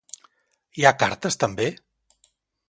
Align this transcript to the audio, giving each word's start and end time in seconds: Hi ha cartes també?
Hi 0.79 0.87
ha 0.87 0.93
cartes 1.03 1.37
també? 1.45 1.69